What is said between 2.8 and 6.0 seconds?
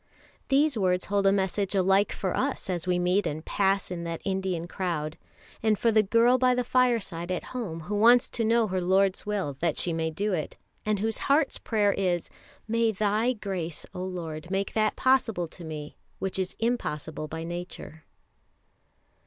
we meet and pass in that Indian crowd, and for